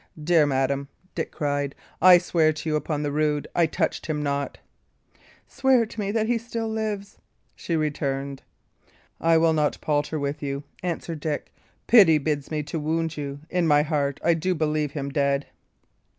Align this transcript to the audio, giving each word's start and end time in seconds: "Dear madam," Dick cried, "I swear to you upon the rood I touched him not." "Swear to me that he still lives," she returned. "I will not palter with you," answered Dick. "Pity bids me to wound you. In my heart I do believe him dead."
"Dear 0.23 0.47
madam," 0.47 0.87
Dick 1.13 1.31
cried, 1.31 1.75
"I 2.01 2.17
swear 2.17 2.53
to 2.53 2.67
you 2.69 2.75
upon 2.75 3.03
the 3.03 3.11
rood 3.11 3.47
I 3.53 3.67
touched 3.67 4.07
him 4.07 4.23
not." 4.23 4.57
"Swear 5.47 5.85
to 5.85 5.99
me 5.99 6.11
that 6.11 6.25
he 6.25 6.39
still 6.39 6.67
lives," 6.67 7.19
she 7.55 7.75
returned. 7.75 8.41
"I 9.19 9.37
will 9.37 9.53
not 9.53 9.79
palter 9.79 10.17
with 10.19 10.41
you," 10.41 10.63
answered 10.81 11.19
Dick. 11.19 11.53
"Pity 11.85 12.17
bids 12.17 12.49
me 12.49 12.63
to 12.63 12.79
wound 12.79 13.15
you. 13.15 13.41
In 13.51 13.67
my 13.67 13.83
heart 13.83 14.19
I 14.23 14.33
do 14.33 14.55
believe 14.55 14.93
him 14.93 15.09
dead." 15.09 15.45